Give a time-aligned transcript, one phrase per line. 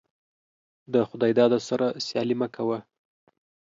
[0.95, 2.77] دخداى داده سره سيالي مه کوه.